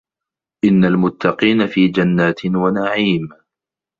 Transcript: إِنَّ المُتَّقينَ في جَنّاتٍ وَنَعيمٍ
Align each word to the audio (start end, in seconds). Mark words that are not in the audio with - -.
إِنَّ 0.65 0.85
المُتَّقينَ 0.85 1.67
في 1.67 1.87
جَنّاتٍ 1.87 2.45
وَنَعيمٍ 2.45 3.29